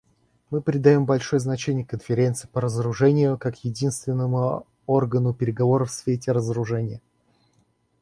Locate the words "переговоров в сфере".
5.31-6.21